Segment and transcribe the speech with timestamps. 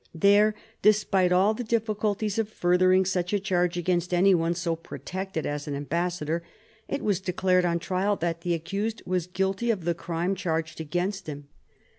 [0.15, 5.45] There, despite all the difficulties of furthering such a charge against any one so protected
[5.45, 6.41] as an ambassador,
[6.87, 11.27] it was declared on trial that the accused was guilty of the crime charged against
[11.27, 11.49] him.